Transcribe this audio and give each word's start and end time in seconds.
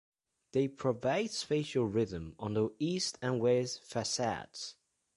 They 0.53 0.67
provide 0.67 1.29
spatial 1.29 1.85
rhythm 1.85 2.33
on 2.39 2.55
the 2.55 2.71
east 2.79 3.19
and 3.21 3.39
west 3.39 3.83
facades. 3.83 4.73